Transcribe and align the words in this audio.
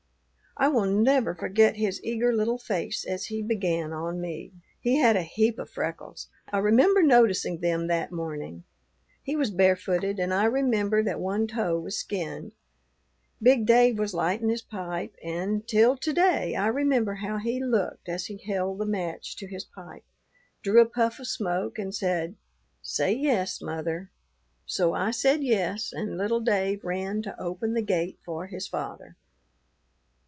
"I 0.57 0.67
will 0.67 0.85
never 0.85 1.33
forget 1.33 1.77
his 1.77 2.03
eager 2.03 2.31
little 2.33 2.57
face 2.59 3.05
as 3.05 3.27
he 3.27 3.41
began 3.41 3.93
on 3.93 4.19
me. 4.19 4.51
He 4.81 4.97
had 4.99 5.15
a 5.15 5.23
heap 5.23 5.57
of 5.57 5.69
freckles; 5.69 6.27
I 6.51 6.57
remember 6.57 7.01
noticing 7.01 7.59
them 7.61 7.87
that 7.87 8.11
morning; 8.11 8.65
he 9.23 9.35
was 9.37 9.49
barefooted, 9.49 10.19
and 10.19 10.31
I 10.33 10.43
remember 10.43 11.01
that 11.03 11.21
one 11.21 11.47
toe 11.47 11.79
was 11.79 11.97
skinned. 11.97 12.53
Big 13.41 13.65
Dave 13.65 13.97
was 13.97 14.13
lighting 14.13 14.49
his 14.49 14.61
pipe, 14.61 15.15
and 15.23 15.65
till 15.67 15.95
to 15.97 16.13
day 16.13 16.53
I 16.53 16.67
remember 16.67 17.15
how 17.15 17.37
he 17.37 17.63
looked 17.63 18.09
as 18.09 18.25
he 18.25 18.37
held 18.37 18.77
the 18.79 18.85
match 18.85 19.37
to 19.37 19.47
his 19.47 19.63
pipe, 19.63 20.03
drew 20.61 20.81
a 20.81 20.85
puff 20.85 21.17
of 21.17 21.27
smoke, 21.27 21.79
and 21.79 21.95
said, 21.95 22.35
'Say 22.83 23.13
yes, 23.13 23.61
mother.' 23.61 24.11
So 24.65 24.93
I 24.93 25.11
said 25.11 25.43
yes, 25.43 25.93
and 25.93 26.17
little 26.17 26.41
Dave 26.41 26.83
ran 26.83 27.21
to 27.21 27.39
open 27.41 27.73
the 27.73 27.81
gate 27.81 28.19
for 28.25 28.47
his 28.47 28.67
father. 28.67 29.15